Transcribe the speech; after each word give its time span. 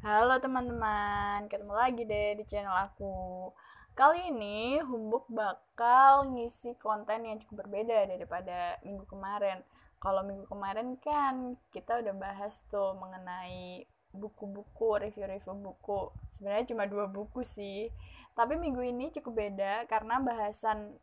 Halo 0.00 0.40
teman-teman, 0.40 1.44
ketemu 1.52 1.76
lagi 1.76 2.08
deh 2.08 2.32
di 2.40 2.48
channel 2.48 2.72
aku. 2.72 3.52
Kali 3.92 4.32
ini 4.32 4.80
Humbuk 4.80 5.28
bakal 5.28 6.24
ngisi 6.32 6.72
konten 6.80 7.28
yang 7.28 7.36
cukup 7.44 7.68
berbeda 7.68 8.08
daripada 8.08 8.80
minggu 8.80 9.04
kemarin. 9.04 9.60
Kalau 10.00 10.24
minggu 10.24 10.48
kemarin 10.48 10.96
kan 11.04 11.60
kita 11.68 12.00
udah 12.00 12.16
bahas 12.16 12.64
tuh 12.72 12.96
mengenai 12.96 13.84
buku-buku, 14.16 15.04
review-review 15.04 15.52
buku. 15.52 16.08
Sebenarnya 16.32 16.72
cuma 16.72 16.88
dua 16.88 17.04
buku 17.04 17.44
sih. 17.44 17.92
Tapi 18.32 18.56
minggu 18.56 18.80
ini 18.80 19.12
cukup 19.12 19.36
beda 19.36 19.84
karena 19.84 20.16
bahasan 20.16 20.96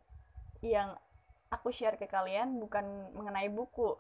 yang 0.66 0.98
aku 1.54 1.70
share 1.70 2.02
ke 2.02 2.10
kalian 2.10 2.58
bukan 2.58 3.14
mengenai 3.14 3.54
buku, 3.54 3.94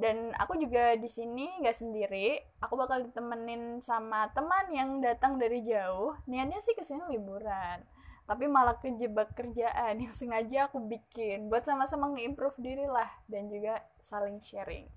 dan 0.00 0.32
aku 0.40 0.56
juga 0.56 0.96
di 0.96 1.06
sini 1.06 1.60
nggak 1.60 1.76
sendiri 1.76 2.40
aku 2.64 2.74
bakal 2.74 3.04
ditemenin 3.04 3.84
sama 3.84 4.32
teman 4.32 4.66
yang 4.72 5.04
datang 5.04 5.36
dari 5.36 5.60
jauh 5.60 6.16
niatnya 6.24 6.58
sih 6.64 6.72
ke 6.72 6.80
sini 6.80 7.04
liburan 7.12 7.84
tapi 8.24 8.48
malah 8.48 8.80
kejebak 8.80 9.36
kerjaan 9.36 10.00
yang 10.00 10.14
sengaja 10.16 10.72
aku 10.72 10.80
bikin 10.80 11.52
buat 11.52 11.68
sama-sama 11.68 12.08
nge-improve 12.16 12.56
diri 12.56 12.88
lah 12.88 13.12
dan 13.28 13.52
juga 13.52 13.84
saling 14.00 14.40
sharing 14.40 14.88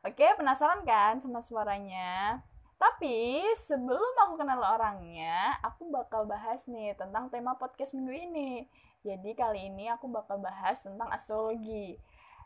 oke 0.00 0.26
penasaran 0.40 0.80
kan 0.88 1.20
sama 1.20 1.44
suaranya 1.44 2.40
tapi 2.84 3.40
sebelum 3.56 4.12
aku 4.28 4.34
kenal 4.36 4.60
orangnya, 4.60 5.56
aku 5.64 5.88
bakal 5.88 6.28
bahas 6.28 6.60
nih 6.68 6.92
tentang 6.92 7.32
tema 7.32 7.56
podcast 7.56 7.96
minggu 7.96 8.12
ini. 8.12 8.68
Jadi 9.00 9.32
kali 9.32 9.72
ini 9.72 9.88
aku 9.88 10.04
bakal 10.12 10.36
bahas 10.36 10.84
tentang 10.84 11.08
astrologi. 11.08 11.96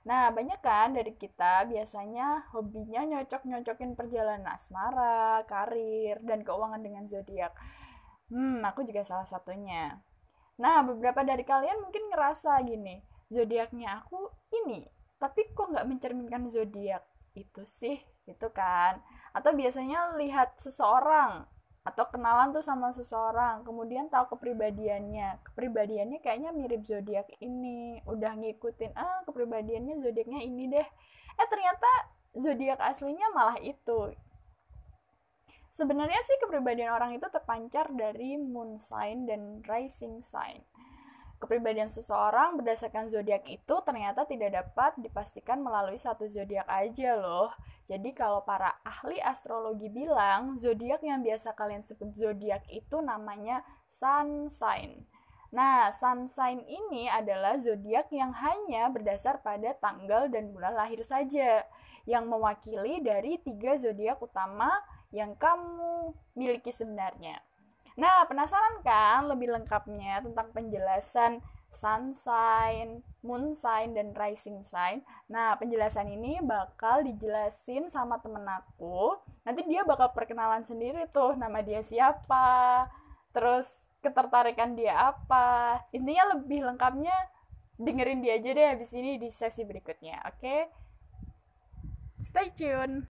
Nah, 0.08 0.32
banyak 0.32 0.64
kan 0.64 0.96
dari 0.96 1.12
kita 1.20 1.68
biasanya 1.68 2.48
hobinya 2.56 3.04
nyocok-nyocokin 3.04 3.92
perjalanan 3.92 4.56
asmara, 4.56 5.44
karir, 5.44 6.16
dan 6.24 6.40
keuangan 6.40 6.80
dengan 6.80 7.04
zodiak. 7.04 7.52
Hmm, 8.32 8.64
aku 8.64 8.88
juga 8.88 9.04
salah 9.04 9.28
satunya. 9.28 10.00
Nah, 10.56 10.80
beberapa 10.80 11.20
dari 11.28 11.44
kalian 11.44 11.84
mungkin 11.84 12.08
ngerasa 12.08 12.56
gini, 12.64 13.04
zodiaknya 13.28 14.00
aku 14.00 14.32
ini, 14.64 14.88
tapi 15.20 15.52
kok 15.52 15.76
nggak 15.76 15.84
mencerminkan 15.84 16.48
zodiak 16.48 17.04
itu 17.36 17.62
sih, 17.68 18.00
itu 18.24 18.48
kan? 18.48 19.04
Atau 19.36 19.52
biasanya 19.52 20.16
lihat 20.16 20.56
seseorang 20.56 21.44
atau 21.88 22.04
kenalan 22.12 22.52
tuh 22.52 22.60
sama 22.60 22.92
seseorang 22.92 23.64
kemudian 23.64 24.12
tahu 24.12 24.36
kepribadiannya. 24.36 25.40
Kepribadiannya 25.52 26.18
kayaknya 26.20 26.50
mirip 26.52 26.84
zodiak 26.84 27.28
ini. 27.40 28.04
Udah 28.04 28.36
ngikutin 28.36 28.92
ah 28.92 29.24
kepribadiannya 29.24 30.04
zodiaknya 30.04 30.40
ini 30.44 30.68
deh. 30.68 30.88
Eh 31.38 31.48
ternyata 31.48 31.90
zodiak 32.36 32.78
aslinya 32.84 33.32
malah 33.32 33.56
itu. 33.64 34.12
Sebenarnya 35.72 36.20
sih 36.26 36.36
kepribadian 36.42 36.92
orang 36.92 37.16
itu 37.16 37.24
terpancar 37.30 37.88
dari 37.94 38.36
moon 38.36 38.76
sign 38.82 39.24
dan 39.24 39.64
rising 39.64 40.20
sign 40.26 40.60
Kepribadian 41.38 41.86
seseorang 41.86 42.58
berdasarkan 42.58 43.06
zodiak 43.06 43.46
itu 43.46 43.74
ternyata 43.86 44.26
tidak 44.26 44.58
dapat 44.58 44.98
dipastikan 44.98 45.62
melalui 45.62 45.94
satu 45.94 46.26
zodiak 46.26 46.66
aja 46.66 47.14
loh. 47.14 47.54
Jadi 47.86 48.10
kalau 48.10 48.42
para 48.42 48.74
ahli 48.82 49.22
astrologi 49.22 49.86
bilang 49.86 50.58
zodiak 50.58 50.98
yang 51.06 51.22
biasa 51.22 51.54
kalian 51.54 51.86
sebut 51.86 52.10
zodiak 52.18 52.66
itu 52.74 52.98
namanya 52.98 53.62
sun 53.86 54.50
sign. 54.50 55.06
Nah, 55.48 55.88
sun 55.94 56.28
sign 56.28 56.60
ini 56.66 57.08
adalah 57.08 57.56
zodiak 57.56 58.12
yang 58.12 58.34
hanya 58.36 58.92
berdasar 58.92 59.40
pada 59.40 59.72
tanggal 59.80 60.28
dan 60.28 60.52
bulan 60.52 60.76
lahir 60.76 61.00
saja, 61.00 61.64
yang 62.04 62.28
mewakili 62.28 63.00
dari 63.00 63.40
tiga 63.40 63.72
zodiak 63.80 64.20
utama 64.20 64.68
yang 65.08 65.32
kamu 65.40 66.12
miliki 66.36 66.68
sebenarnya. 66.68 67.40
Nah, 67.98 68.22
penasaran 68.30 68.78
kan 68.86 69.26
lebih 69.26 69.50
lengkapnya 69.50 70.22
tentang 70.22 70.54
penjelasan 70.54 71.42
sun 71.74 72.14
sign, 72.14 73.02
moon 73.26 73.58
sign, 73.58 73.90
dan 73.90 74.14
rising 74.14 74.62
sign? 74.62 75.02
Nah, 75.26 75.58
penjelasan 75.58 76.06
ini 76.06 76.38
bakal 76.38 77.02
dijelasin 77.02 77.90
sama 77.90 78.22
temen 78.22 78.46
aku. 78.46 79.18
Nanti 79.42 79.66
dia 79.66 79.82
bakal 79.82 80.14
perkenalan 80.14 80.62
sendiri 80.62 81.10
tuh, 81.10 81.34
nama 81.34 81.58
dia 81.58 81.82
siapa, 81.82 82.86
terus 83.34 83.82
ketertarikan 83.98 84.78
dia 84.78 84.94
apa. 85.10 85.82
Intinya 85.90 86.38
lebih 86.38 86.70
lengkapnya 86.70 87.18
dengerin 87.82 88.22
dia 88.22 88.38
aja 88.38 88.50
deh 88.54 88.68
habis 88.78 88.94
ini 88.94 89.18
di 89.18 89.26
sesi 89.34 89.66
berikutnya, 89.66 90.22
oke? 90.22 90.38
Okay? 90.38 90.60
Stay 92.22 92.54
tune! 92.54 93.10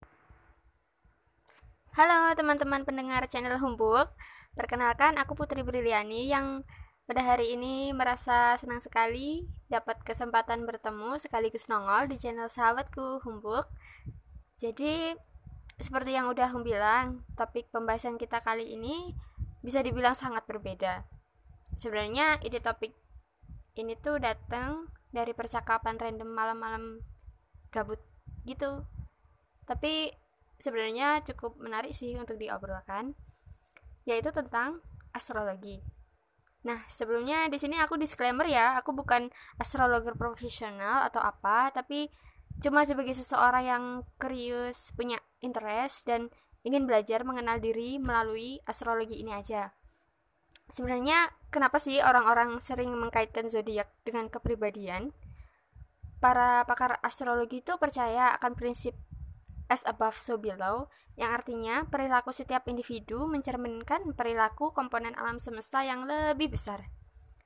Halo 1.94 2.34
teman-teman 2.34 2.82
pendengar 2.82 3.30
channel 3.30 3.62
Humbuk. 3.62 4.10
Perkenalkan, 4.52 5.16
aku 5.16 5.32
Putri 5.32 5.64
Briliani 5.64 6.28
yang 6.28 6.68
pada 7.08 7.24
hari 7.24 7.56
ini 7.56 7.96
merasa 7.96 8.60
senang 8.60 8.84
sekali 8.84 9.48
dapat 9.72 10.04
kesempatan 10.04 10.68
bertemu 10.68 11.16
sekaligus 11.20 11.72
nongol 11.72 12.12
di 12.12 12.20
channel 12.20 12.52
sahabatku 12.52 13.24
Humbuk. 13.24 13.72
Jadi, 14.60 15.16
seperti 15.80 16.14
yang 16.14 16.28
udah 16.28 16.52
Hum 16.52 16.68
bilang, 16.68 17.24
topik 17.40 17.72
pembahasan 17.72 18.20
kita 18.20 18.44
kali 18.44 18.76
ini 18.76 19.16
bisa 19.64 19.80
dibilang 19.80 20.14
sangat 20.20 20.44
berbeda. 20.46 21.08
Sebenarnya 21.80 22.38
ide 22.44 22.60
topik 22.60 22.92
ini 23.80 23.96
tuh 23.98 24.20
datang 24.20 24.92
dari 25.16 25.32
percakapan 25.32 25.96
random 25.96 26.28
malam-malam 26.28 26.84
gabut 27.72 28.04
gitu. 28.44 28.84
Tapi 29.64 30.12
sebenarnya 30.60 31.24
cukup 31.24 31.56
menarik 31.58 31.96
sih 31.96 32.14
untuk 32.20 32.36
diobrolkan 32.36 33.16
yaitu 34.06 34.34
tentang 34.34 34.82
astrologi. 35.12 35.84
Nah, 36.62 36.86
sebelumnya 36.86 37.50
di 37.50 37.58
sini 37.58 37.78
aku 37.82 37.98
disclaimer 37.98 38.46
ya, 38.46 38.78
aku 38.78 38.94
bukan 38.94 39.34
astrologer 39.58 40.14
profesional 40.14 41.10
atau 41.10 41.18
apa, 41.18 41.74
tapi 41.74 42.14
cuma 42.62 42.86
sebagai 42.86 43.18
seseorang 43.18 43.64
yang 43.66 43.84
curious, 44.22 44.94
punya 44.94 45.18
interest 45.42 46.06
dan 46.06 46.30
ingin 46.62 46.86
belajar 46.86 47.26
mengenal 47.26 47.58
diri 47.58 47.98
melalui 47.98 48.62
astrologi 48.70 49.18
ini 49.18 49.34
aja. 49.34 49.74
Sebenarnya 50.70 51.34
kenapa 51.50 51.82
sih 51.82 52.00
orang-orang 52.00 52.62
sering 52.62 52.94
mengkaitkan 52.94 53.50
zodiak 53.50 53.90
dengan 54.06 54.30
kepribadian? 54.30 55.12
Para 56.22 56.62
pakar 56.70 57.02
astrologi 57.02 57.66
itu 57.66 57.74
percaya 57.82 58.38
akan 58.38 58.54
prinsip 58.54 58.94
as 59.72 59.88
above 59.88 60.20
so 60.20 60.36
below 60.36 60.92
yang 61.16 61.32
artinya 61.32 61.88
perilaku 61.88 62.36
setiap 62.36 62.68
individu 62.68 63.24
mencerminkan 63.24 64.12
perilaku 64.12 64.76
komponen 64.76 65.16
alam 65.16 65.40
semesta 65.40 65.80
yang 65.88 66.04
lebih 66.04 66.52
besar. 66.52 66.92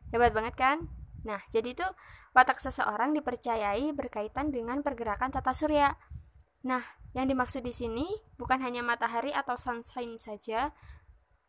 Hebat 0.10 0.34
banget 0.34 0.58
kan? 0.58 0.78
Nah, 1.22 1.42
jadi 1.54 1.78
itu 1.78 1.86
watak 2.34 2.58
seseorang 2.58 3.14
dipercayai 3.14 3.94
berkaitan 3.94 4.50
dengan 4.50 4.82
pergerakan 4.82 5.34
tata 5.34 5.54
surya. 5.54 5.98
Nah, 6.66 6.82
yang 7.14 7.30
dimaksud 7.30 7.62
di 7.62 7.74
sini 7.74 8.06
bukan 8.38 8.62
hanya 8.62 8.82
matahari 8.82 9.30
atau 9.34 9.58
sunshine 9.58 10.18
saja, 10.18 10.74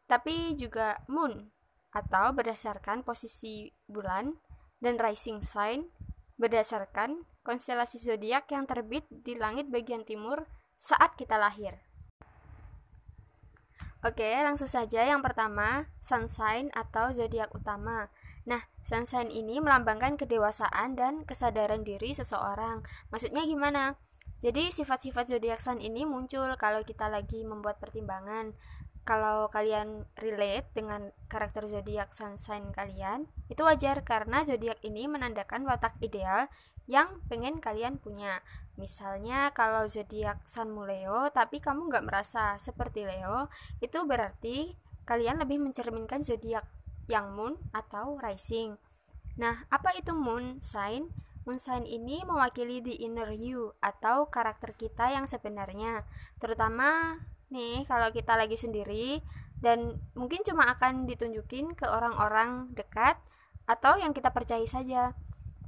tapi 0.09 0.57
juga 0.61 1.01
moon 1.09 1.53
atau 1.93 2.33
berdasarkan 2.37 3.01
posisi 3.01 3.73
bulan 3.89 4.37
dan 4.85 5.01
rising 5.01 5.41
sign 5.41 5.89
berdasarkan 6.37 7.25
konstelasi 7.41 7.97
zodiak 7.97 8.53
yang 8.53 8.69
terbit 8.69 9.09
di 9.09 9.33
langit 9.33 9.73
bagian 9.73 10.05
timur 10.05 10.45
saat 10.77 11.17
kita 11.19 11.41
lahir. 11.41 11.81
Oke, 14.07 14.29
langsung 14.45 14.71
saja 14.71 15.03
yang 15.03 15.19
pertama, 15.19 15.91
sun 15.99 16.31
sign 16.31 16.71
atau 16.77 17.11
zodiak 17.11 17.51
utama. 17.57 18.07
Nah, 18.47 18.63
sun 18.87 19.03
sign 19.03 19.35
ini 19.35 19.59
melambangkan 19.59 20.15
kedewasaan 20.15 20.95
dan 20.95 21.27
kesadaran 21.27 21.83
diri 21.83 22.15
seseorang. 22.15 22.87
Maksudnya 23.11 23.43
gimana? 23.43 23.99
Jadi 24.47 24.71
sifat-sifat 24.71 25.27
zodiak 25.27 25.59
sun 25.59 25.83
ini 25.83 26.07
muncul 26.07 26.47
kalau 26.55 26.87
kita 26.87 27.11
lagi 27.11 27.43
membuat 27.43 27.83
pertimbangan. 27.83 28.55
Kalau 29.07 29.47
kalian 29.55 30.03
relate 30.19 30.67
dengan 30.75 31.15
karakter 31.31 31.71
zodiak 31.71 32.11
sun 32.11 32.35
sign 32.43 32.75
kalian, 32.75 33.31
itu 33.47 33.63
wajar 33.63 34.03
karena 34.03 34.43
zodiak 34.43 34.83
ini 34.83 35.07
menandakan 35.07 35.63
watak 35.63 35.95
ideal 36.03 36.51
yang 36.91 37.23
pengen 37.31 37.63
kalian 37.63 38.03
punya. 38.03 38.43
Misalnya 38.75 39.55
kalau 39.55 39.87
zodiak 39.87 40.43
Sunmu 40.45 40.85
Leo 40.91 41.31
tapi 41.31 41.63
kamu 41.63 41.87
nggak 41.87 42.07
merasa 42.07 42.59
seperti 42.59 43.07
Leo, 43.07 43.47
itu 43.79 44.03
berarti 44.03 44.75
kalian 45.07 45.39
lebih 45.39 45.63
mencerminkan 45.63 46.27
zodiak 46.27 46.67
yang 47.07 47.31
Moon 47.31 47.55
atau 47.71 48.19
Rising. 48.19 48.75
Nah, 49.39 49.71
apa 49.71 49.95
itu 49.95 50.11
Moon 50.19 50.59
sign? 50.59 51.15
Moon 51.47 51.63
sign 51.63 51.87
ini 51.87 52.27
mewakili 52.27 52.83
the 52.83 53.07
inner 53.07 53.31
you 53.31 53.71
atau 53.79 54.27
karakter 54.27 54.75
kita 54.75 55.15
yang 55.15 55.31
sebenarnya. 55.31 56.03
Terutama 56.43 57.23
nih 57.53 57.87
kalau 57.87 58.11
kita 58.11 58.35
lagi 58.35 58.59
sendiri 58.59 59.23
dan 59.63 60.01
mungkin 60.13 60.45
cuma 60.45 60.69
akan 60.75 61.09
ditunjukin 61.09 61.79
ke 61.79 61.87
orang-orang 61.89 62.71
dekat 62.77 63.17
atau 63.65 63.97
yang 63.97 64.13
kita 64.13 64.31
percaya 64.31 64.65
saja 64.69 65.17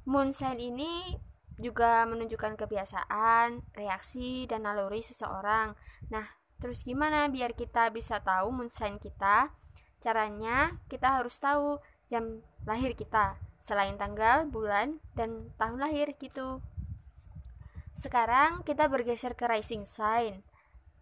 moon 0.04 0.30
sign 0.34 0.60
ini 0.60 1.18
juga 1.58 2.06
menunjukkan 2.06 2.54
kebiasaan, 2.54 3.74
reaksi, 3.74 4.46
dan 4.46 4.62
naluri 4.62 5.02
seseorang. 5.02 5.74
Nah, 6.06 6.38
Terus 6.58 6.82
gimana 6.82 7.30
biar 7.30 7.54
kita 7.54 7.86
bisa 7.94 8.18
tahu 8.18 8.50
moon 8.50 8.70
sign 8.70 8.98
kita? 8.98 9.54
Caranya 10.02 10.78
kita 10.90 11.22
harus 11.22 11.38
tahu 11.38 11.78
jam 12.10 12.42
lahir 12.66 12.98
kita, 12.98 13.38
selain 13.62 13.94
tanggal, 13.94 14.46
bulan, 14.46 14.98
dan 15.14 15.54
tahun 15.54 15.78
lahir 15.78 16.18
gitu. 16.18 16.58
Sekarang 17.94 18.62
kita 18.66 18.90
bergeser 18.90 19.38
ke 19.38 19.46
rising 19.46 19.86
sign 19.86 20.42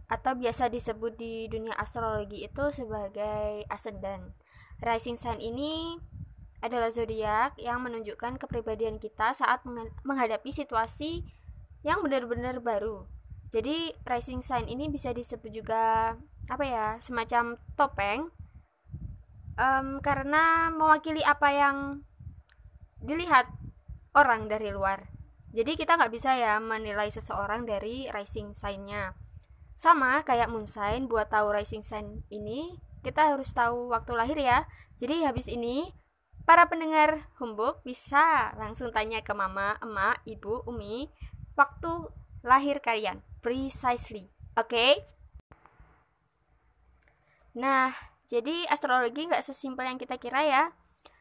atau 0.06 0.38
biasa 0.38 0.70
disebut 0.70 1.18
di 1.18 1.50
dunia 1.50 1.74
astrologi 1.74 2.46
itu 2.46 2.64
sebagai 2.70 3.66
ascendant. 3.66 4.34
Rising 4.78 5.18
sign 5.18 5.42
ini 5.42 5.98
adalah 6.62 6.88
zodiak 6.90 7.58
yang 7.58 7.82
menunjukkan 7.82 8.38
kepribadian 8.40 9.02
kita 9.02 9.34
saat 9.34 9.62
menghadapi 10.06 10.48
situasi 10.50 11.26
yang 11.86 12.02
benar-benar 12.02 12.62
baru. 12.62 13.06
Jadi 13.50 13.94
rising 14.02 14.42
sign 14.42 14.66
ini 14.66 14.90
bisa 14.90 15.14
disebut 15.14 15.50
juga 15.54 16.14
apa 16.46 16.64
ya 16.66 16.86
semacam 17.02 17.58
topeng 17.78 18.30
um, 19.58 19.98
karena 20.02 20.70
mewakili 20.70 21.22
apa 21.22 21.50
yang 21.50 21.76
dilihat 23.02 23.46
orang 24.14 24.50
dari 24.50 24.70
luar. 24.74 25.10
Jadi 25.54 25.78
kita 25.78 25.96
nggak 25.96 26.12
bisa 26.12 26.36
ya 26.36 26.58
menilai 26.58 27.08
seseorang 27.08 27.64
dari 27.64 28.10
rising 28.12 28.52
sign-nya. 28.52 29.16
Sama 29.76 30.24
kayak 30.24 30.48
moon 30.48 30.64
sign, 30.64 31.04
buat 31.04 31.28
tahu 31.28 31.52
rising 31.52 31.84
sign 31.84 32.24
ini, 32.32 32.80
kita 33.04 33.36
harus 33.36 33.52
tahu 33.52 33.92
waktu 33.92 34.12
lahir 34.16 34.40
ya. 34.40 34.64
Jadi 34.96 35.28
habis 35.28 35.46
ini, 35.52 35.92
para 36.48 36.64
pendengar 36.64 37.28
humbuk 37.36 37.84
bisa 37.84 38.56
langsung 38.56 38.88
tanya 38.88 39.20
ke 39.20 39.36
mama, 39.36 39.76
emak, 39.84 40.24
ibu, 40.24 40.64
umi, 40.64 41.12
waktu 41.60 42.08
lahir 42.40 42.80
kalian. 42.80 43.20
Precisely. 43.44 44.32
Oke? 44.56 44.72
Okay? 44.72 44.92
Nah, 47.56 47.92
jadi 48.32 48.64
astrologi 48.72 49.28
nggak 49.28 49.44
sesimpel 49.44 49.88
yang 49.88 50.00
kita 50.00 50.16
kira 50.16 50.44
ya 50.44 50.64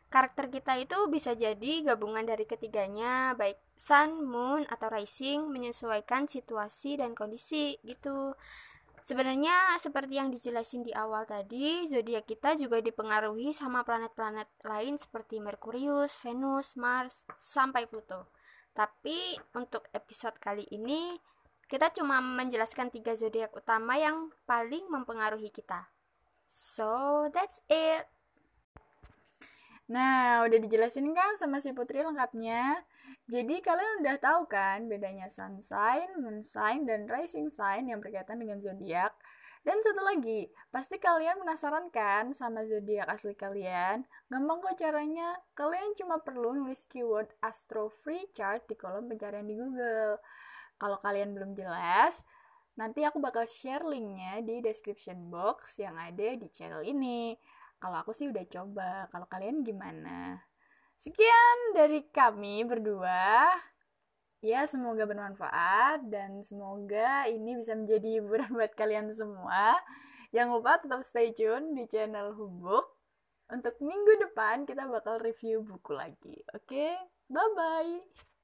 karakter 0.09 0.47
kita 0.47 0.79
itu 0.79 0.95
bisa 1.11 1.35
jadi 1.35 1.83
gabungan 1.83 2.23
dari 2.23 2.47
ketiganya, 2.47 3.35
baik 3.35 3.59
sun, 3.75 4.23
moon, 4.23 4.63
atau 4.71 4.87
rising, 4.87 5.51
menyesuaikan 5.51 6.29
situasi 6.29 6.97
dan 7.01 7.11
kondisi 7.11 7.77
gitu. 7.83 8.33
Sebenarnya 9.05 9.77
seperti 9.77 10.17
yang 10.17 10.33
dijelasin 10.33 10.81
di 10.81 10.89
awal 10.89 11.29
tadi, 11.29 11.85
zodiak 11.85 12.25
kita 12.25 12.57
juga 12.57 12.81
dipengaruhi 12.81 13.53
sama 13.53 13.85
planet-planet 13.85 14.49
lain 14.65 14.97
seperti 14.97 15.37
Merkurius, 15.37 16.25
Venus, 16.25 16.73
Mars, 16.73 17.21
sampai 17.37 17.85
Pluto. 17.85 18.33
Tapi 18.73 19.37
untuk 19.53 19.85
episode 19.93 20.41
kali 20.41 20.65
ini 20.73 21.21
kita 21.69 21.93
cuma 21.93 22.17
menjelaskan 22.17 22.89
tiga 22.89 23.13
zodiak 23.13 23.53
utama 23.53 23.93
yang 23.97 24.33
paling 24.49 24.89
mempengaruhi 24.89 25.53
kita. 25.53 25.85
So 26.49 27.25
that's 27.29 27.61
it. 27.69 28.14
Nah, 29.85 30.41
udah 30.41 30.57
dijelasin 30.57 31.13
kan 31.13 31.37
sama 31.37 31.61
si 31.61 31.69
Putri 31.69 32.01
lengkapnya? 32.01 32.81
Jadi 33.29 33.61
kalian 33.61 34.01
udah 34.01 34.17
tahu 34.17 34.49
kan 34.49 34.89
bedanya 34.89 35.29
sun 35.29 35.61
sign, 35.61 36.09
moon 36.17 36.41
sign, 36.41 36.89
dan 36.89 37.05
rising 37.05 37.53
sign 37.53 37.89
yang 37.89 38.01
berkaitan 38.01 38.41
dengan 38.41 38.57
zodiak. 38.57 39.13
Dan 39.65 39.81
satu 39.81 40.01
lagi, 40.05 40.45
pasti 40.69 41.01
kalian 41.01 41.41
penasaran 41.41 41.89
kan 41.89 42.37
sama 42.37 42.65
zodiak 42.69 43.09
asli 43.09 43.33
kalian? 43.33 44.05
Gampang 44.29 44.61
kok 44.61 44.77
caranya. 44.77 45.41
Kalian 45.57 45.97
cuma 45.97 46.21
perlu 46.21 46.53
nulis 46.53 46.85
keyword 46.85 47.33
Astro 47.41 47.89
Free 47.89 48.29
Chart 48.37 48.61
di 48.69 48.77
kolom 48.77 49.09
pencarian 49.09 49.49
di 49.49 49.57
Google. 49.57 50.21
Kalau 50.77 51.01
kalian 51.01 51.33
belum 51.33 51.57
jelas, 51.57 52.21
nanti 52.77 53.01
aku 53.01 53.17
bakal 53.17 53.49
share 53.49 53.81
linknya 53.81 54.45
di 54.45 54.61
description 54.61 55.33
box 55.33 55.81
yang 55.81 55.97
ada 55.97 56.37
di 56.37 56.45
channel 56.53 56.85
ini. 56.85 57.33
Kalau 57.79 57.97
aku 58.01 58.11
sih 58.11 58.29
udah 58.31 58.45
coba. 58.47 59.07
Kalau 59.11 59.27
kalian 59.29 59.61
gimana? 59.61 60.41
Sekian 60.99 61.57
dari 61.75 62.07
kami 62.09 62.63
berdua. 62.63 63.51
Ya, 64.45 64.69
semoga 64.69 65.09
bermanfaat 65.09 66.05
dan 66.05 66.45
semoga 66.45 67.25
ini 67.25 67.57
bisa 67.57 67.73
menjadi 67.73 68.07
hiburan 68.21 68.51
buat 68.53 68.73
kalian 68.77 69.09
semua. 69.09 69.79
Jangan 70.35 70.51
lupa 70.59 70.77
tetap 70.77 71.01
stay 71.01 71.33
tune 71.33 71.73
di 71.73 71.89
channel 71.89 72.35
Hubuk. 72.35 72.85
Untuk 73.45 73.77
minggu 73.81 74.25
depan 74.25 74.65
kita 74.65 74.89
bakal 74.89 75.21
review 75.21 75.61
buku 75.61 75.93
lagi. 75.93 76.35
Oke, 76.53 76.65
okay? 76.65 76.93
bye-bye. 77.29 78.34